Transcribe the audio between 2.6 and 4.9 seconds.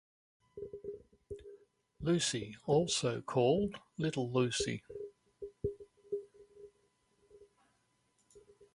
also called Little Lucy.